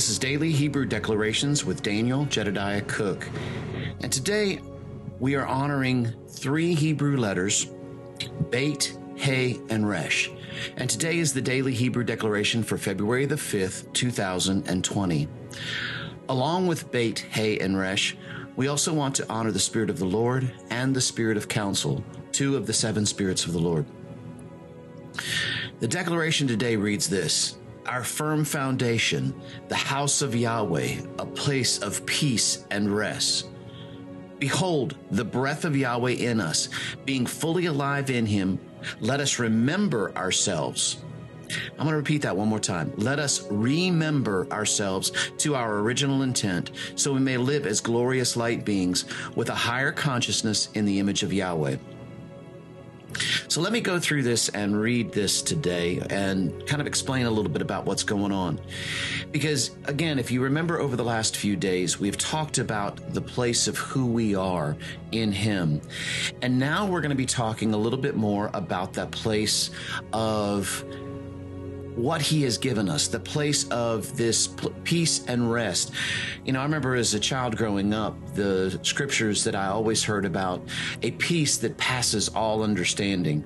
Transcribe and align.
This 0.00 0.08
is 0.08 0.18
Daily 0.18 0.50
Hebrew 0.50 0.86
Declarations 0.86 1.66
with 1.66 1.82
Daniel 1.82 2.24
Jedediah 2.24 2.80
Cook. 2.80 3.28
And 4.00 4.10
today 4.10 4.58
we 5.18 5.34
are 5.34 5.44
honoring 5.44 6.14
three 6.26 6.72
Hebrew 6.72 7.18
letters 7.18 7.66
Beit, 8.48 8.96
He, 9.14 9.60
and 9.68 9.86
Resh. 9.86 10.30
And 10.78 10.88
today 10.88 11.18
is 11.18 11.34
the 11.34 11.42
Daily 11.42 11.74
Hebrew 11.74 12.02
Declaration 12.02 12.62
for 12.62 12.78
February 12.78 13.26
the 13.26 13.34
5th, 13.34 13.92
2020. 13.92 15.28
Along 16.30 16.66
with 16.66 16.90
Beit, 16.90 17.18
He, 17.18 17.60
and 17.60 17.76
Resh, 17.76 18.16
we 18.56 18.68
also 18.68 18.94
want 18.94 19.14
to 19.16 19.28
honor 19.28 19.50
the 19.50 19.58
Spirit 19.58 19.90
of 19.90 19.98
the 19.98 20.06
Lord 20.06 20.50
and 20.70 20.96
the 20.96 21.02
Spirit 21.02 21.36
of 21.36 21.46
counsel, 21.46 22.02
two 22.32 22.56
of 22.56 22.66
the 22.66 22.72
seven 22.72 23.04
spirits 23.04 23.44
of 23.44 23.52
the 23.52 23.58
Lord. 23.58 23.84
The 25.80 25.88
declaration 25.88 26.48
today 26.48 26.76
reads 26.76 27.06
this 27.06 27.58
our 27.86 28.04
firm 28.04 28.44
foundation, 28.44 29.34
the 29.68 29.74
house 29.74 30.22
of 30.22 30.34
Yahweh, 30.34 31.00
a 31.18 31.26
place 31.26 31.78
of 31.78 32.04
peace 32.06 32.64
and 32.70 32.94
rest. 32.94 33.48
Behold, 34.38 34.96
the 35.10 35.24
breath 35.24 35.64
of 35.64 35.76
Yahweh 35.76 36.12
in 36.12 36.40
us, 36.40 36.68
being 37.04 37.26
fully 37.26 37.66
alive 37.66 38.10
in 38.10 38.24
him, 38.24 38.58
let 39.00 39.20
us 39.20 39.38
remember 39.38 40.16
ourselves. 40.16 40.98
I'm 41.50 41.84
going 41.84 41.90
to 41.90 41.96
repeat 41.96 42.22
that 42.22 42.36
one 42.36 42.48
more 42.48 42.60
time. 42.60 42.92
Let 42.96 43.18
us 43.18 43.50
remember 43.50 44.46
ourselves 44.52 45.12
to 45.38 45.56
our 45.56 45.80
original 45.80 46.22
intent 46.22 46.70
so 46.94 47.12
we 47.12 47.20
may 47.20 47.36
live 47.36 47.66
as 47.66 47.80
glorious 47.80 48.36
light 48.36 48.64
beings 48.64 49.04
with 49.34 49.50
a 49.50 49.54
higher 49.54 49.92
consciousness 49.92 50.68
in 50.74 50.84
the 50.84 50.98
image 50.98 51.22
of 51.22 51.32
Yahweh. 51.32 51.76
So 53.50 53.60
let 53.60 53.72
me 53.72 53.80
go 53.80 53.98
through 53.98 54.22
this 54.22 54.48
and 54.50 54.80
read 54.80 55.10
this 55.10 55.42
today 55.42 56.00
and 56.08 56.64
kind 56.68 56.80
of 56.80 56.86
explain 56.86 57.26
a 57.26 57.30
little 57.30 57.50
bit 57.50 57.62
about 57.62 57.84
what's 57.84 58.04
going 58.04 58.30
on. 58.30 58.60
Because 59.32 59.72
again, 59.86 60.20
if 60.20 60.30
you 60.30 60.40
remember 60.40 60.78
over 60.78 60.94
the 60.94 61.02
last 61.02 61.36
few 61.36 61.56
days, 61.56 61.98
we've 61.98 62.16
talked 62.16 62.58
about 62.58 63.12
the 63.12 63.20
place 63.20 63.66
of 63.66 63.76
who 63.76 64.06
we 64.06 64.36
are 64.36 64.76
in 65.10 65.32
Him. 65.32 65.80
And 66.42 66.60
now 66.60 66.86
we're 66.86 67.00
going 67.00 67.10
to 67.10 67.16
be 67.16 67.26
talking 67.26 67.74
a 67.74 67.76
little 67.76 67.98
bit 67.98 68.14
more 68.14 68.52
about 68.54 68.92
that 68.92 69.10
place 69.10 69.70
of 70.12 70.84
what 71.96 72.22
he 72.22 72.42
has 72.42 72.56
given 72.58 72.88
us, 72.88 73.08
the 73.08 73.20
place 73.20 73.68
of 73.68 74.16
this 74.16 74.48
peace 74.84 75.24
and 75.26 75.50
rest. 75.50 75.92
You 76.44 76.52
know, 76.52 76.60
I 76.60 76.62
remember 76.62 76.94
as 76.94 77.14
a 77.14 77.20
child 77.20 77.56
growing 77.56 77.92
up, 77.92 78.16
the 78.34 78.78
scriptures 78.82 79.44
that 79.44 79.54
I 79.54 79.66
always 79.66 80.02
heard 80.02 80.24
about 80.24 80.62
a 81.02 81.10
peace 81.12 81.56
that 81.58 81.76
passes 81.76 82.28
all 82.28 82.62
understanding. 82.62 83.44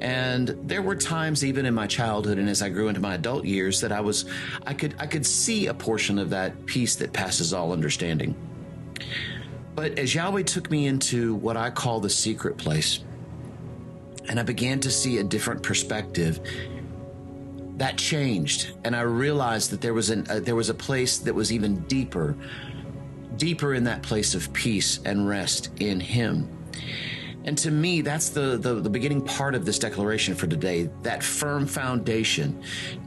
And 0.00 0.48
there 0.64 0.82
were 0.82 0.96
times 0.96 1.44
even 1.44 1.66
in 1.66 1.74
my 1.74 1.86
childhood 1.86 2.38
and 2.38 2.48
as 2.48 2.62
I 2.62 2.68
grew 2.68 2.88
into 2.88 3.00
my 3.00 3.14
adult 3.14 3.44
years 3.44 3.80
that 3.80 3.92
I 3.92 4.00
was 4.00 4.26
I 4.66 4.74
could 4.74 4.94
I 4.98 5.06
could 5.06 5.24
see 5.24 5.66
a 5.66 5.74
portion 5.74 6.18
of 6.18 6.30
that 6.30 6.66
peace 6.66 6.96
that 6.96 7.12
passes 7.12 7.52
all 7.52 7.72
understanding. 7.72 8.34
But 9.74 9.98
as 9.98 10.14
Yahweh 10.14 10.44
took 10.44 10.70
me 10.70 10.86
into 10.86 11.34
what 11.34 11.56
I 11.56 11.70
call 11.70 12.00
the 12.00 12.10
secret 12.10 12.56
place, 12.56 13.00
and 14.28 14.40
I 14.40 14.42
began 14.42 14.80
to 14.80 14.90
see 14.90 15.18
a 15.18 15.24
different 15.24 15.62
perspective 15.62 16.40
that 17.76 17.96
changed 17.98 18.72
and 18.84 18.96
i 18.96 19.00
realized 19.00 19.70
that 19.70 19.80
there 19.80 19.94
was 19.94 20.10
an 20.10 20.26
uh, 20.30 20.40
there 20.40 20.56
was 20.56 20.70
a 20.70 20.74
place 20.74 21.18
that 21.18 21.34
was 21.34 21.52
even 21.52 21.76
deeper 21.82 22.36
deeper 23.36 23.74
in 23.74 23.84
that 23.84 24.02
place 24.02 24.34
of 24.34 24.52
peace 24.52 25.00
and 25.04 25.28
rest 25.28 25.70
in 25.80 26.00
him. 26.00 26.48
And 27.44 27.56
to 27.58 27.70
me 27.70 28.00
that's 28.00 28.30
the, 28.30 28.56
the 28.56 28.74
the 28.74 28.90
beginning 28.90 29.24
part 29.24 29.54
of 29.54 29.64
this 29.64 29.78
declaration 29.78 30.34
for 30.34 30.48
today 30.48 30.90
that 31.02 31.22
firm 31.22 31.64
foundation 31.64 32.60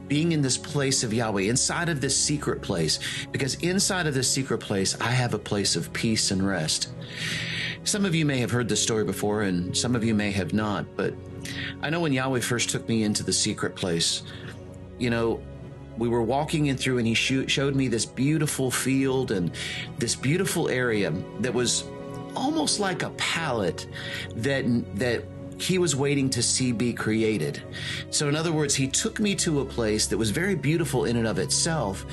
being 0.08 0.32
in 0.32 0.40
this 0.40 0.56
place 0.56 1.04
of 1.04 1.12
yahweh 1.12 1.42
inside 1.42 1.90
of 1.90 2.00
this 2.00 2.16
secret 2.16 2.62
place 2.62 3.00
because 3.32 3.56
inside 3.56 4.06
of 4.06 4.14
this 4.14 4.30
secret 4.30 4.58
place 4.58 4.98
i 4.98 5.10
have 5.10 5.34
a 5.34 5.38
place 5.38 5.76
of 5.76 5.92
peace 5.92 6.30
and 6.30 6.46
rest. 6.46 6.88
Some 7.84 8.04
of 8.04 8.14
you 8.14 8.24
may 8.26 8.38
have 8.38 8.50
heard 8.50 8.68
this 8.68 8.82
story 8.82 9.04
before 9.04 9.42
and 9.42 9.76
some 9.76 9.94
of 9.94 10.04
you 10.04 10.14
may 10.14 10.30
have 10.30 10.54
not 10.54 10.86
but 10.96 11.12
i 11.82 11.90
know 11.90 12.00
when 12.00 12.12
yahweh 12.12 12.40
first 12.40 12.70
took 12.70 12.88
me 12.88 13.02
into 13.02 13.22
the 13.22 13.32
secret 13.32 13.76
place 13.76 14.22
you 15.00 15.10
know, 15.10 15.40
we 15.98 16.08
were 16.08 16.22
walking 16.22 16.66
in 16.66 16.76
through 16.76 16.98
and 16.98 17.06
he 17.06 17.14
showed 17.14 17.74
me 17.74 17.88
this 17.88 18.06
beautiful 18.06 18.70
field 18.70 19.32
and 19.32 19.50
this 19.98 20.14
beautiful 20.14 20.68
area 20.68 21.12
that 21.40 21.52
was 21.52 21.84
almost 22.36 22.80
like 22.80 23.02
a 23.02 23.10
palette 23.10 23.86
that 24.36 24.64
that 24.96 25.24
he 25.58 25.78
was 25.78 25.94
waiting 25.94 26.30
to 26.30 26.42
see 26.42 26.72
be 26.72 26.92
created. 26.92 27.62
So 28.10 28.28
in 28.28 28.36
other 28.36 28.52
words, 28.52 28.74
he 28.74 28.88
took 28.88 29.20
me 29.20 29.34
to 29.36 29.60
a 29.60 29.64
place 29.64 30.06
that 30.06 30.16
was 30.16 30.30
very 30.30 30.54
beautiful 30.54 31.04
in 31.04 31.16
and 31.16 31.26
of 31.26 31.38
itself, 31.38 32.06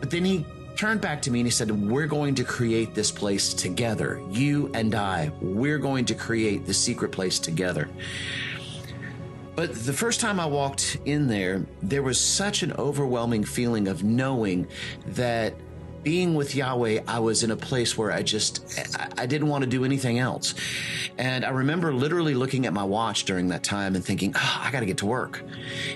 but 0.00 0.10
then 0.10 0.24
he 0.24 0.44
turned 0.76 1.00
back 1.00 1.22
to 1.22 1.30
me 1.30 1.40
and 1.40 1.46
he 1.46 1.50
said, 1.50 1.70
We're 1.70 2.06
going 2.06 2.34
to 2.34 2.44
create 2.44 2.94
this 2.94 3.10
place 3.10 3.54
together. 3.54 4.20
You 4.30 4.70
and 4.74 4.94
I, 4.94 5.30
we're 5.40 5.78
going 5.78 6.04
to 6.06 6.14
create 6.14 6.66
the 6.66 6.74
secret 6.74 7.12
place 7.12 7.38
together. 7.38 7.88
But 9.56 9.74
the 9.74 9.92
first 9.92 10.20
time 10.20 10.40
I 10.40 10.46
walked 10.46 10.98
in 11.04 11.28
there, 11.28 11.64
there 11.82 12.02
was 12.02 12.20
such 12.20 12.62
an 12.62 12.72
overwhelming 12.72 13.44
feeling 13.44 13.88
of 13.88 14.02
knowing 14.02 14.66
that 15.08 15.54
being 16.02 16.34
with 16.34 16.54
Yahweh, 16.54 17.00
I 17.08 17.18
was 17.18 17.42
in 17.42 17.50
a 17.50 17.56
place 17.56 17.96
where 17.96 18.12
I 18.12 18.22
just, 18.22 18.78
I 19.16 19.26
didn't 19.26 19.48
want 19.48 19.64
to 19.64 19.70
do 19.70 19.84
anything 19.84 20.18
else. 20.18 20.54
And 21.16 21.44
I 21.44 21.50
remember 21.50 21.94
literally 21.94 22.34
looking 22.34 22.66
at 22.66 22.72
my 22.72 22.84
watch 22.84 23.24
during 23.24 23.48
that 23.48 23.64
time 23.64 23.94
and 23.94 24.04
thinking, 24.04 24.34
oh, 24.36 24.60
I 24.60 24.70
got 24.70 24.80
to 24.80 24.86
get 24.86 24.98
to 24.98 25.06
work. 25.06 25.42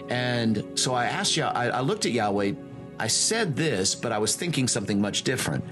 And 0.09 0.65
so 0.79 0.95
I 0.95 1.05
asked 1.05 1.37
Yah, 1.37 1.53
I, 1.55 1.69
I 1.69 1.81
looked 1.81 2.07
at 2.07 2.13
Yahweh 2.13 2.53
I 3.01 3.07
said 3.07 3.55
this, 3.55 3.95
but 3.95 4.11
I 4.11 4.19
was 4.19 4.35
thinking 4.35 4.67
something 4.67 5.01
much 5.01 5.23
different. 5.23 5.65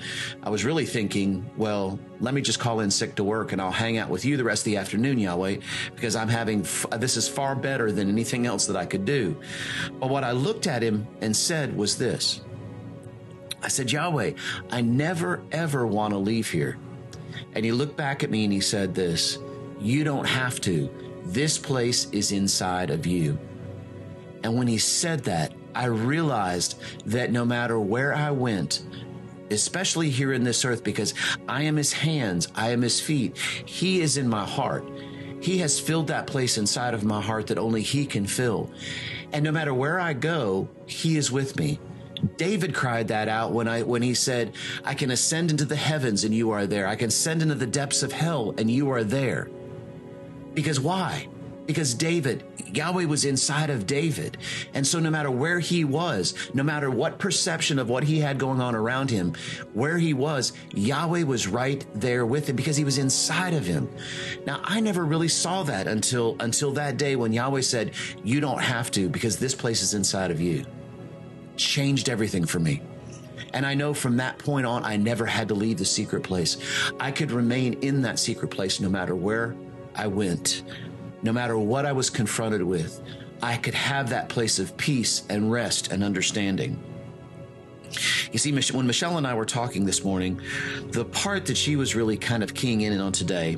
I 0.43 0.51
was 0.51 0.65
really 0.65 0.87
thinking, 0.87 1.49
well, 1.57 1.99
let 2.21 2.35
me 2.35 2.41
just 2.41 2.61
call 2.61 2.81
in 2.81 2.91
sick 2.91 3.17
to 3.17 3.25
work 3.25 3.53
and 3.53 3.61
I'll 3.61 3.73
hang 3.73 3.99
out 3.99 4.09
with 4.09 4.25
you 4.25 4.37
the 4.37 4.45
rest 4.45 4.63
of 4.63 4.67
the 4.67 4.77
afternoon, 4.77 5.19
Yahweh, 5.19 5.57
because 5.95 6.15
I'm 6.15 6.29
having, 6.29 6.65
uh, 6.93 6.97
this 6.97 7.17
is 7.17 7.29
far 7.29 7.57
better 7.57 7.91
than 7.91 8.09
anything 8.09 8.47
else 8.47 8.67
that 8.67 8.77
I 8.77 8.87
could 8.87 9.05
do. 9.05 9.37
But 9.99 10.11
what 10.11 10.23
I 10.23 10.33
looked 10.33 10.67
at 10.67 10.83
him 10.83 11.07
and 11.21 11.37
said 11.37 11.77
was 11.77 11.99
this 11.99 12.43
I 13.63 13.69
said, 13.69 13.91
Yahweh, 13.91 14.33
I 14.71 14.81
never 14.81 15.43
ever 15.51 15.87
want 15.87 16.13
to 16.13 16.19
leave 16.19 16.49
here. 16.49 16.79
And 17.55 17.65
he 17.65 17.73
looked 17.73 17.97
back 17.97 18.23
at 18.23 18.31
me 18.31 18.45
and 18.45 18.53
he 18.53 18.61
said 18.61 18.95
this, 18.95 19.39
you 19.81 20.05
don't 20.05 20.27
have 20.27 20.61
to. 20.63 20.89
This 21.25 21.59
place 21.59 22.09
is 22.13 22.31
inside 22.31 22.91
of 22.91 23.07
you. 23.07 23.39
And 24.45 24.57
when 24.57 24.69
he 24.69 24.79
said 24.79 25.25
that, 25.25 25.53
I 25.77 25.85
realized 25.85 26.81
that 27.05 27.31
no 27.31 27.45
matter 27.45 27.79
where 27.79 28.15
I 28.15 28.31
went, 28.31 28.83
especially 29.51 30.09
here 30.09 30.33
in 30.33 30.43
this 30.43 30.65
earth, 30.65 30.83
because 30.83 31.13
I 31.47 31.63
am 31.65 31.77
his 31.77 31.93
hands, 31.93 32.49
I 32.55 32.71
am 32.71 32.81
his 32.81 32.99
feet, 32.99 33.37
he 33.67 34.01
is 34.01 34.17
in 34.17 34.27
my 34.27 34.47
heart. 34.47 34.89
He 35.43 35.59
has 35.59 35.79
filled 35.79 36.07
that 36.07 36.27
place 36.27 36.57
inside 36.57 36.95
of 36.95 37.05
my 37.05 37.21
heart 37.21 37.49
that 37.49 37.59
only 37.59 37.83
he 37.83 38.07
can 38.07 38.27
fill. 38.27 38.71
And 39.35 39.45
no 39.45 39.53
matter 39.53 39.75
where 39.75 40.01
I 40.01 40.15
go, 40.15 40.71
he 40.87 41.19
is 41.19 41.31
with 41.31 41.59
me. 41.59 41.79
David 42.39 42.75
cried 42.75 43.09
that 43.09 43.29
out 43.29 43.53
when 43.53 43.69
I 43.69 43.83
when 43.83 44.01
he 44.01 44.15
said, 44.15 44.55
I 44.83 44.95
can 44.95 45.11
ascend 45.11 45.51
into 45.51 45.67
the 45.67 45.77
heavens 45.77 46.25
and 46.25 46.35
you 46.35 46.53
are 46.53 46.67
there. 46.67 46.89
I 46.89 46.97
can 46.97 47.09
ascend 47.09 47.43
into 47.43 47.55
the 47.55 47.67
depths 47.67 48.03
of 48.03 48.13
hell 48.13 48.55
and 48.57 48.71
you 48.71 48.89
are 48.91 49.05
there. 49.05 49.51
Because 50.55 50.81
why? 50.81 51.29
Because 51.67 51.95
David, 51.95 52.45
Yahweh 52.73 53.05
was 53.05 53.25
inside 53.25 53.71
of 53.71 53.87
David. 53.87 54.39
And 54.75 54.87
so 54.87 54.99
no 54.99 55.11
matter 55.11 55.31
where 55.31 55.59
he 55.59 55.85
was, 55.85 56.35
no 56.55 56.63
matter 56.63 56.91
what 56.91 57.19
perception 57.19 57.79
of 57.79 57.89
what 57.89 58.05
he 58.05 58.21
had 58.21 58.39
going 58.39 58.61
on 58.61 58.75
around 58.75 59.11
him, 59.11 59.35
where 59.73 59.99
he 59.99 60.15
was, 60.15 60.53
Yahweh 60.75 61.25
was 61.25 61.49
right 61.49 61.85
there 61.95 62.25
with 62.25 62.49
him 62.49 62.57
because 62.57 62.77
he 62.77 62.85
was 62.85 62.99
inside 62.99 63.55
of 63.55 63.67
him. 63.67 63.91
Now, 64.47 64.61
I 64.63 64.81
never 64.81 65.05
really 65.05 65.29
saw 65.29 65.63
that 65.65 65.87
until, 65.87 66.37
until 66.41 66.73
that 66.73 66.97
day 66.97 67.17
when 67.17 67.33
Yahweh 67.33 67.63
said, 67.63 67.93
you 68.23 68.41
don't 68.41 68.61
have 68.61 68.91
to 68.93 69.09
because 69.09 69.37
this 69.37 69.55
place 69.55 69.83
is 69.83 69.95
inside 69.95 70.31
of 70.31 70.41
you. 70.41 70.65
Changed 71.57 72.09
everything 72.09 72.47
for 72.47 72.59
me. 72.59 72.83
And 73.53 73.65
I 73.65 73.75
know 73.75 73.95
from 73.95 74.17
that 74.19 74.39
point 74.39 74.67
on, 74.67 74.85
I 74.85 74.97
never 74.97 75.25
had 75.25 75.49
to 75.49 75.55
leave 75.55 75.79
the 75.79 75.85
secret 75.85 76.23
place. 76.23 76.59
I 77.01 77.11
could 77.11 77.31
remain 77.31 77.75
in 77.75 78.03
that 78.03 78.19
secret 78.19 78.49
place 78.49 78.81
no 78.81 78.89
matter 78.89 79.15
where 79.15 79.57
I 79.95 80.07
went 80.07 80.63
no 81.27 81.33
matter 81.33 81.59
what 81.59 81.85
I 81.85 81.93
was 81.93 82.09
confronted 82.09 82.63
with, 82.63 83.03
I 83.43 83.57
could 83.57 83.75
have 83.75 84.09
that 84.11 84.29
place 84.29 84.59
of 84.61 84.77
peace 84.77 85.25
and 85.29 85.51
rest 85.51 85.93
and 85.93 86.03
understanding. 86.03 86.83
You 88.33 88.39
see, 88.39 88.53
when 88.73 88.87
Michelle 88.87 89.19
and 89.19 89.27
I 89.27 89.35
were 89.35 89.45
talking 89.45 89.85
this 89.85 90.05
morning, 90.05 90.41
the 90.93 91.05
part 91.05 91.45
that 91.47 91.57
she 91.57 91.75
was 91.77 91.95
really 91.95 92.17
kind 92.17 92.43
of 92.43 92.55
keying 92.55 92.83
in 92.83 92.99
on 93.01 93.13
today 93.13 93.57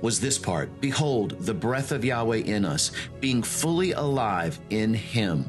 was 0.00 0.20
this 0.20 0.38
part 0.38 0.80
Behold, 0.80 1.32
the 1.40 1.54
breath 1.54 1.92
of 1.92 2.04
Yahweh 2.04 2.38
in 2.38 2.64
us, 2.64 2.92
being 3.20 3.42
fully 3.42 3.92
alive 3.92 4.58
in 4.70 4.94
Him. 4.94 5.48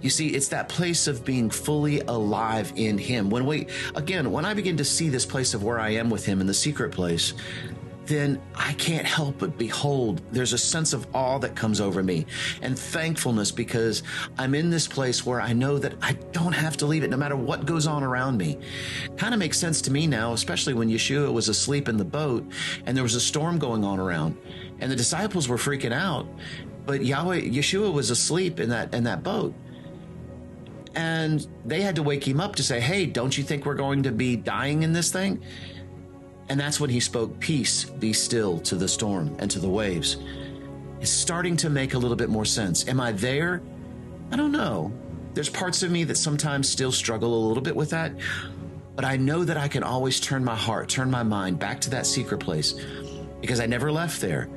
You 0.00 0.10
see, 0.10 0.28
it's 0.28 0.48
that 0.48 0.68
place 0.68 1.06
of 1.06 1.24
being 1.24 1.50
fully 1.50 2.00
alive 2.00 2.72
in 2.76 2.96
Him. 2.96 3.28
When 3.28 3.44
we, 3.44 3.66
again, 3.94 4.30
when 4.30 4.44
I 4.44 4.54
begin 4.54 4.76
to 4.78 4.84
see 4.84 5.08
this 5.08 5.26
place 5.26 5.52
of 5.54 5.62
where 5.62 5.80
I 5.80 5.90
am 5.90 6.10
with 6.10 6.24
Him 6.24 6.40
in 6.40 6.46
the 6.46 6.54
secret 6.54 6.92
place, 6.92 7.34
then 8.06 8.40
I 8.54 8.72
can't 8.74 9.06
help 9.06 9.38
but 9.38 9.56
behold. 9.56 10.22
There's 10.30 10.52
a 10.52 10.58
sense 10.58 10.92
of 10.92 11.06
awe 11.14 11.38
that 11.38 11.56
comes 11.56 11.80
over 11.80 12.02
me 12.02 12.26
and 12.62 12.78
thankfulness 12.78 13.50
because 13.50 14.02
I'm 14.38 14.54
in 14.54 14.70
this 14.70 14.86
place 14.86 15.24
where 15.24 15.40
I 15.40 15.52
know 15.52 15.78
that 15.78 15.94
I 16.02 16.12
don't 16.32 16.52
have 16.52 16.76
to 16.78 16.86
leave 16.86 17.04
it 17.04 17.10
no 17.10 17.16
matter 17.16 17.36
what 17.36 17.66
goes 17.66 17.86
on 17.86 18.02
around 18.02 18.36
me. 18.36 18.58
Kind 19.16 19.34
of 19.34 19.40
makes 19.40 19.58
sense 19.58 19.80
to 19.82 19.92
me 19.92 20.06
now, 20.06 20.32
especially 20.32 20.74
when 20.74 20.88
Yeshua 20.88 21.32
was 21.32 21.48
asleep 21.48 21.88
in 21.88 21.96
the 21.96 22.04
boat 22.04 22.44
and 22.86 22.96
there 22.96 23.04
was 23.04 23.14
a 23.14 23.20
storm 23.20 23.58
going 23.58 23.84
on 23.84 23.98
around 23.98 24.36
and 24.80 24.90
the 24.90 24.96
disciples 24.96 25.48
were 25.48 25.56
freaking 25.56 25.92
out, 25.92 26.26
but 26.84 27.04
Yahweh, 27.04 27.42
Yeshua 27.42 27.92
was 27.92 28.10
asleep 28.10 28.60
in 28.60 28.68
that, 28.70 28.92
in 28.92 29.04
that 29.04 29.22
boat 29.22 29.54
and 30.96 31.46
they 31.64 31.80
had 31.80 31.96
to 31.96 32.02
wake 32.02 32.26
him 32.26 32.40
up 32.40 32.56
to 32.56 32.62
say, 32.62 32.80
Hey, 32.80 33.06
don't 33.06 33.36
you 33.36 33.42
think 33.44 33.66
we're 33.66 33.74
going 33.74 34.02
to 34.04 34.12
be 34.12 34.36
dying 34.36 34.82
in 34.82 34.92
this 34.92 35.10
thing? 35.10 35.42
And 36.48 36.60
that's 36.60 36.78
when 36.78 36.90
he 36.90 37.00
spoke, 37.00 37.38
Peace, 37.40 37.84
be 37.84 38.12
still 38.12 38.58
to 38.60 38.76
the 38.76 38.88
storm 38.88 39.34
and 39.38 39.50
to 39.50 39.58
the 39.58 39.68
waves. 39.68 40.18
It's 41.00 41.10
starting 41.10 41.56
to 41.58 41.70
make 41.70 41.94
a 41.94 41.98
little 41.98 42.16
bit 42.16 42.28
more 42.28 42.44
sense. 42.44 42.86
Am 42.88 43.00
I 43.00 43.12
there? 43.12 43.62
I 44.30 44.36
don't 44.36 44.52
know. 44.52 44.92
There's 45.34 45.50
parts 45.50 45.82
of 45.82 45.90
me 45.90 46.04
that 46.04 46.16
sometimes 46.16 46.68
still 46.68 46.92
struggle 46.92 47.34
a 47.34 47.42
little 47.48 47.62
bit 47.62 47.74
with 47.74 47.90
that, 47.90 48.12
but 48.94 49.04
I 49.04 49.16
know 49.16 49.44
that 49.44 49.56
I 49.56 49.68
can 49.68 49.82
always 49.82 50.20
turn 50.20 50.44
my 50.44 50.54
heart, 50.54 50.88
turn 50.88 51.10
my 51.10 51.22
mind 51.22 51.58
back 51.58 51.80
to 51.82 51.90
that 51.90 52.06
secret 52.06 52.38
place 52.38 52.74
because 53.40 53.58
I 53.60 53.66
never 53.66 53.90
left 53.90 54.20
there 54.20 54.48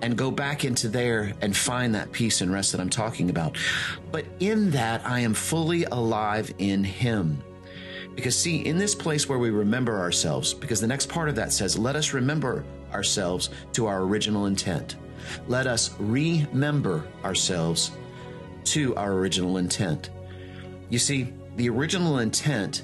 and 0.00 0.16
go 0.16 0.30
back 0.30 0.64
into 0.64 0.88
there 0.88 1.34
and 1.40 1.56
find 1.56 1.94
that 1.94 2.12
peace 2.12 2.40
and 2.40 2.52
rest 2.52 2.72
that 2.72 2.80
I'm 2.80 2.90
talking 2.90 3.30
about. 3.30 3.56
But 4.12 4.24
in 4.40 4.70
that, 4.70 5.04
I 5.04 5.20
am 5.20 5.34
fully 5.34 5.84
alive 5.84 6.52
in 6.58 6.84
Him. 6.84 7.42
Because, 8.18 8.36
see, 8.36 8.66
in 8.66 8.78
this 8.78 8.96
place 8.96 9.28
where 9.28 9.38
we 9.38 9.50
remember 9.50 10.00
ourselves, 10.00 10.52
because 10.52 10.80
the 10.80 10.88
next 10.88 11.08
part 11.08 11.28
of 11.28 11.36
that 11.36 11.52
says, 11.52 11.78
let 11.78 11.94
us 11.94 12.12
remember 12.12 12.64
ourselves 12.92 13.50
to 13.74 13.86
our 13.86 14.02
original 14.02 14.46
intent. 14.46 14.96
Let 15.46 15.68
us 15.68 15.94
remember 16.00 17.06
ourselves 17.22 17.92
to 18.64 18.96
our 18.96 19.12
original 19.12 19.58
intent. 19.58 20.10
You 20.90 20.98
see, 20.98 21.32
the 21.54 21.68
original 21.68 22.18
intent 22.18 22.82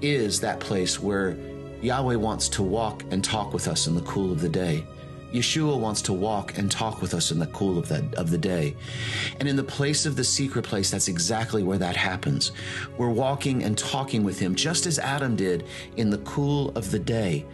is 0.00 0.40
that 0.40 0.58
place 0.58 0.98
where 0.98 1.36
Yahweh 1.82 2.14
wants 2.14 2.48
to 2.48 2.62
walk 2.62 3.02
and 3.10 3.22
talk 3.22 3.52
with 3.52 3.68
us 3.68 3.88
in 3.88 3.94
the 3.94 4.00
cool 4.00 4.32
of 4.32 4.40
the 4.40 4.48
day. 4.48 4.86
Yeshua 5.32 5.78
wants 5.78 6.02
to 6.02 6.12
walk 6.12 6.58
and 6.58 6.70
talk 6.70 7.00
with 7.00 7.14
us 7.14 7.30
in 7.30 7.38
the 7.38 7.46
cool 7.48 7.78
of 7.78 7.88
the, 7.88 8.06
of 8.16 8.30
the 8.30 8.38
day. 8.38 8.76
And 9.40 9.48
in 9.48 9.56
the 9.56 9.64
place 9.64 10.04
of 10.04 10.16
the 10.16 10.24
secret 10.24 10.64
place, 10.64 10.90
that's 10.90 11.08
exactly 11.08 11.62
where 11.62 11.78
that 11.78 11.96
happens. 11.96 12.52
We're 12.98 13.10
walking 13.10 13.62
and 13.62 13.76
talking 13.76 14.24
with 14.24 14.38
him 14.38 14.54
just 14.54 14.86
as 14.86 14.98
Adam 14.98 15.34
did 15.34 15.64
in 15.96 16.10
the 16.10 16.18
cool 16.18 16.70
of 16.76 16.90
the 16.90 16.98
day. 16.98 17.46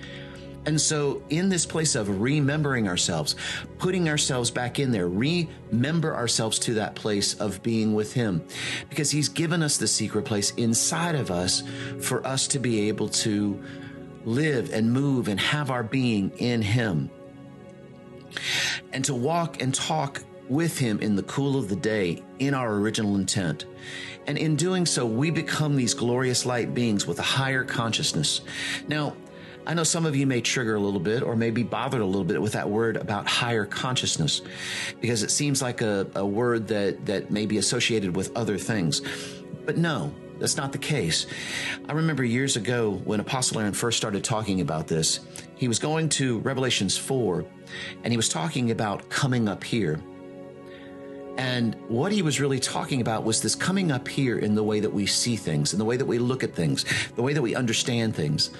And 0.67 0.79
so, 0.79 1.23
in 1.31 1.49
this 1.49 1.65
place 1.65 1.95
of 1.95 2.21
remembering 2.21 2.89
ourselves, 2.89 3.37
putting 3.79 4.09
ourselves 4.09 4.51
back 4.51 4.79
in 4.79 4.91
there, 4.91 5.09
remember 5.09 6.15
ourselves 6.15 6.59
to 6.59 6.75
that 6.75 6.95
place 6.95 7.35
of 7.35 7.63
being 7.63 7.95
with 7.95 8.13
Him, 8.13 8.45
because 8.91 9.11
He's 9.11 9.31
given 9.31 9.63
us 9.63 9.79
the 9.79 9.87
secret 9.87 10.27
place 10.27 10.51
inside 10.57 11.15
of 11.15 11.31
us 11.31 11.63
for 12.03 12.27
us 12.27 12.47
to 12.49 12.59
be 12.59 12.89
able 12.89 13.09
to 13.09 13.63
live 14.27 14.71
and 14.75 14.93
move 14.93 15.29
and 15.29 15.41
have 15.41 15.71
our 15.71 15.85
being 15.85 16.31
in 16.37 16.61
Him 16.61 17.09
and 18.93 19.05
to 19.05 19.14
walk 19.14 19.62
and 19.62 19.75
talk 19.75 20.23
with 20.49 20.79
Him 20.79 21.00
in 21.00 21.14
the 21.14 21.23
cool 21.25 21.56
of 21.58 21.69
the 21.69 21.76
day 21.76 22.23
in 22.38 22.55
our 22.55 22.75
original 22.75 23.17
intent. 23.17 23.67
And 24.26 24.37
in 24.37 24.56
doing 24.56 24.87
so, 24.87 25.06
we 25.06 25.31
become 25.31 25.76
these 25.76 25.94
glorious 25.94 26.44
light 26.44 26.75
beings 26.75 27.06
with 27.06 27.19
a 27.19 27.23
higher 27.23 27.64
consciousness. 27.64 28.43
Now, 28.87 29.17
I 29.67 29.75
know 29.75 29.85
some 29.85 30.06
of 30.06 30.17
you 30.17 30.26
may 30.26 30.40
trigger 30.40 30.76
a 30.76 30.81
little 30.81 31.00
bit 31.00 31.23
or 31.23 31.37
may 31.37 31.50
be 31.50 31.62
bothered 31.62 32.00
a 32.00 32.06
little 32.06 32.25
bit 32.25 32.40
with 32.40 32.52
that 32.52 32.69
word 32.69 32.96
about 32.96 33.26
higher 33.26 33.67
consciousness 33.67 34.40
because 35.00 35.23
it 35.23 35.31
seems 35.31 35.61
like 35.61 35.82
a, 35.82 36.06
a 36.14 36.25
word 36.25 36.69
that, 36.69 37.05
that 37.05 37.31
may 37.31 37.44
be 37.44 37.58
associated 37.58 38.17
with 38.17 38.35
other 38.35 38.56
things. 38.56 39.02
But 39.67 39.76
no, 39.76 40.14
that's 40.38 40.56
not 40.56 40.73
the 40.73 40.79
case. 40.79 41.26
I 41.88 41.93
remember 41.93 42.25
years 42.25 42.56
ago 42.56 43.00
when 43.05 43.20
Apostle 43.20 43.61
Aaron 43.61 43.73
first 43.73 43.96
started 43.96 44.25
talking 44.25 44.61
about 44.61 44.87
this, 44.87 45.20
he 45.56 45.69
was 45.69 45.79
going 45.79 46.08
to 46.11 46.38
Revelations 46.40 46.96
4 46.96 47.44
and 48.05 48.12
he 48.12 48.17
was 48.17 48.29
talking 48.29 48.70
about 48.70 49.08
coming 49.08 49.49
up 49.49 49.64
here. 49.64 50.00
And 51.37 51.76
what 51.87 52.11
he 52.11 52.23
was 52.23 52.40
really 52.40 52.58
talking 52.58 53.00
about 53.00 53.23
was 53.23 53.40
this 53.40 53.55
coming 53.55 53.93
up 53.93 54.08
here 54.08 54.38
in 54.38 54.56
the 54.56 54.64
way 54.64 54.81
that 54.81 54.93
we 54.93 55.06
see 55.06 55.37
things, 55.37 55.73
in 55.73 55.79
the 55.79 55.85
way 55.85 55.96
that 55.96 56.05
we 56.05 56.19
look 56.19 56.43
at 56.43 56.55
things, 56.55 56.85
the 57.14 57.23
way 57.23 57.32
that 57.32 57.43
we 57.43 57.55
understand 57.55 58.17
things 58.17 58.50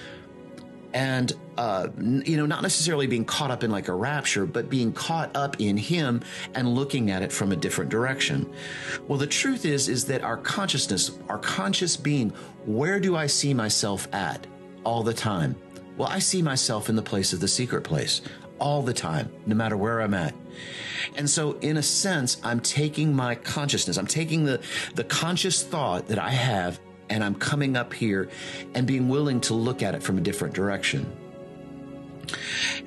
and 0.93 1.33
uh, 1.57 1.87
you 1.99 2.37
know 2.37 2.45
not 2.45 2.61
necessarily 2.61 3.07
being 3.07 3.25
caught 3.25 3.51
up 3.51 3.63
in 3.63 3.71
like 3.71 3.87
a 3.87 3.93
rapture 3.93 4.45
but 4.45 4.69
being 4.69 4.91
caught 4.91 5.35
up 5.35 5.59
in 5.59 5.77
him 5.77 6.21
and 6.55 6.73
looking 6.73 7.11
at 7.11 7.21
it 7.21 7.31
from 7.31 7.51
a 7.51 7.55
different 7.55 7.91
direction. 7.91 8.51
Well 9.07 9.19
the 9.19 9.27
truth 9.27 9.65
is 9.65 9.87
is 9.89 10.05
that 10.05 10.21
our 10.21 10.37
consciousness 10.37 11.19
our 11.27 11.39
conscious 11.39 11.95
being 11.95 12.31
where 12.65 12.99
do 12.99 13.15
i 13.15 13.27
see 13.27 13.53
myself 13.53 14.07
at 14.13 14.45
all 14.83 15.03
the 15.03 15.13
time? 15.13 15.55
Well 15.97 16.09
i 16.09 16.19
see 16.19 16.41
myself 16.41 16.89
in 16.89 16.95
the 16.95 17.01
place 17.01 17.33
of 17.33 17.39
the 17.39 17.47
secret 17.47 17.83
place 17.83 18.21
all 18.59 18.81
the 18.81 18.93
time 18.93 19.31
no 19.45 19.55
matter 19.55 19.77
where 19.77 20.01
i'm 20.01 20.13
at. 20.13 20.33
And 21.15 21.29
so 21.29 21.53
in 21.59 21.77
a 21.77 21.83
sense 21.83 22.37
i'm 22.43 22.59
taking 22.59 23.13
my 23.13 23.35
consciousness 23.35 23.97
i'm 23.97 24.07
taking 24.07 24.45
the 24.45 24.61
the 24.95 25.03
conscious 25.03 25.63
thought 25.63 26.07
that 26.07 26.19
i 26.19 26.29
have 26.29 26.79
and 27.09 27.23
I'm 27.23 27.35
coming 27.35 27.75
up 27.75 27.93
here 27.93 28.29
and 28.75 28.85
being 28.85 29.09
willing 29.09 29.41
to 29.41 29.53
look 29.53 29.83
at 29.83 29.95
it 29.95 30.03
from 30.03 30.17
a 30.17 30.21
different 30.21 30.53
direction. 30.53 31.11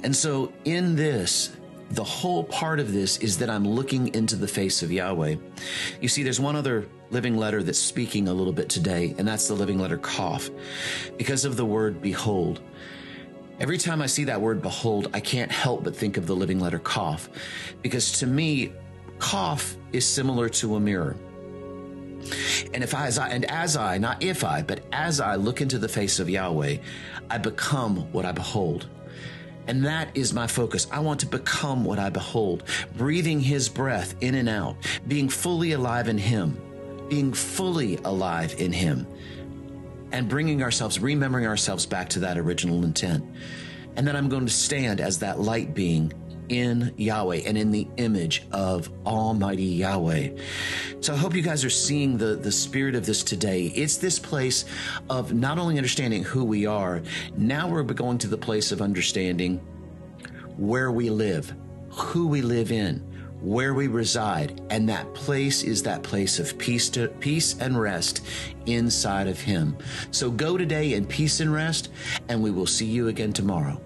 And 0.03 0.15
so 0.15 0.53
in 0.65 0.97
this, 0.97 1.57
the 1.91 2.05
whole 2.05 2.45
part 2.45 2.81
of 2.81 2.93
this 2.93 3.19
is 3.19 3.39
that 3.39 3.51
I'm 3.51 3.69
looking 3.69 4.15
into 4.15 4.37
the 4.37 4.49
face 4.49 4.83
of 4.83 4.91
Yahweh. 4.91 5.37
You 6.01 6.09
see, 6.09 6.23
there's 6.23 6.41
one 6.41 6.57
other 6.57 6.87
living 7.11 7.37
letter 7.37 7.63
that's 7.63 7.79
speaking 7.79 8.29
a 8.29 8.33
little 8.33 8.53
bit 8.53 8.69
today, 8.69 9.15
and 9.19 9.29
that's 9.29 9.49
the 9.49 9.55
living 9.55 9.79
letter 9.79 9.99
Qof 9.99 10.51
because 11.19 11.45
of 11.45 11.57
the 11.57 11.67
word 11.67 12.01
behold. 12.01 12.61
Every 13.61 13.77
time 13.77 14.01
I 14.01 14.07
see 14.07 14.25
that 14.25 14.41
word 14.41 14.63
behold, 14.63 15.11
I 15.13 15.21
can't 15.21 15.53
help 15.53 15.85
but 15.85 15.95
think 15.95 16.17
of 16.17 16.27
the 16.27 16.35
living 16.35 16.59
letter 16.59 16.79
Qof 16.79 17.29
because 17.83 18.13
to 18.21 18.27
me, 18.27 18.73
Qof 19.19 19.77
is 19.93 20.07
similar 20.07 20.49
to 20.49 20.77
a 20.77 20.81
mirror. 20.81 21.17
And 22.75 22.83
if 22.83 22.95
I, 22.95 23.07
as 23.07 23.19
I, 23.19 23.29
and 23.29 23.45
as 23.47 23.77
I, 23.77 23.99
not 23.99 24.23
if 24.23 24.45
I, 24.45 24.63
but 24.63 24.81
as 24.93 25.21
I 25.21 25.37
look 25.37 25.61
into 25.61 25.79
the 25.79 25.89
face 25.89 26.19
of 26.19 26.31
Yahweh, 26.31 26.79
I 27.31 27.39
become 27.39 28.11
what 28.13 28.25
I 28.25 28.33
behold. 28.33 28.89
And 29.67 29.85
that 29.85 30.17
is 30.17 30.33
my 30.33 30.47
focus. 30.47 30.87
I 30.91 31.01
want 31.01 31.21
to 31.21 31.27
become 31.27 31.85
what 31.85 31.99
I 31.99 32.11
behold, 32.11 32.65
breathing 32.97 33.41
His 33.41 33.69
breath 33.69 34.15
in 34.21 34.35
and 34.35 34.49
out, 34.49 34.77
being 35.07 35.29
fully 35.29 35.73
alive 35.73 36.09
in 36.09 36.19
Him, 36.19 36.59
being 37.09 37.33
fully 37.33 37.99
alive 37.99 38.55
in 38.59 38.73
Him, 38.73 39.07
and 40.11 40.29
bringing 40.29 40.63
ourselves, 40.63 40.99
remembering 40.99 41.47
ourselves 41.47 41.87
back 41.87 42.09
to 42.11 42.21
that 42.21 42.39
original 42.39 42.85
intent. 42.85 43.25
And 43.97 44.07
then 44.07 44.17
I'm 44.17 44.29
going 44.29 44.47
to 44.47 44.53
stand 44.53 45.01
as 45.01 45.19
that 45.19 45.39
light 45.39 45.75
being 45.75 46.13
in 46.53 46.93
Yahweh 46.99 47.41
and 47.47 47.57
in 47.57 47.71
the 47.71 47.89
image 47.97 48.45
of 48.53 48.91
Almighty 49.07 49.65
Yahweh. 49.65 50.37
So 51.01 51.15
I 51.15 51.17
hope 51.17 51.35
you 51.35 51.41
guys 51.41 51.65
are 51.65 51.71
seeing 51.71 52.19
the, 52.19 52.37
the 52.37 52.53
spirit 52.53 52.95
of 52.95 53.07
this 53.07 53.25
today. 53.25 53.73
It's 53.75 53.97
this 53.97 54.19
place 54.19 54.67
of 55.09 55.33
not 55.33 55.59
only 55.59 55.79
understanding 55.79 56.23
who 56.23 56.45
we 56.45 56.67
are, 56.67 57.03
now 57.39 57.69
we're 57.69 57.83
going 57.83 58.19
to 58.19 58.29
the 58.29 58.37
place 58.37 58.71
of 58.71 58.83
understanding 58.83 59.59
where 60.59 60.93
we 60.93 61.09
live, 61.09 61.55
who 61.89 62.27
we 62.27 62.43
live 62.43 62.71
in, 62.71 62.99
where 63.41 63.73
we 63.73 63.89
reside, 63.89 64.61
and 64.69 64.87
that 64.89 65.13
place 65.15 65.63
is 65.63 65.83
that 65.83 66.03
place 66.03 66.39
of 66.39 66.57
peace 66.59 66.91
to 66.91 67.09
peace 67.09 67.59
and 67.59 67.81
rest 67.81 68.25
inside 68.67 69.27
of 69.27 69.41
him. 69.41 69.77
So 70.11 70.31
go 70.31 70.59
today 70.59 70.93
in 70.93 71.07
peace 71.07 71.41
and 71.41 71.53
rest, 71.53 71.89
and 72.29 72.43
we 72.43 72.51
will 72.51 72.67
see 72.67 72.87
you 72.87 73.09
again 73.09 73.33
tomorrow. 73.33 73.81